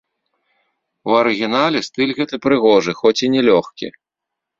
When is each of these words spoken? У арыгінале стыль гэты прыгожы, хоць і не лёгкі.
У 1.09 1.17
арыгінале 1.19 1.79
стыль 1.87 2.13
гэты 2.21 2.35
прыгожы, 2.45 2.91
хоць 3.03 3.23
і 3.29 3.29
не 3.35 3.41
лёгкі. 3.49 3.87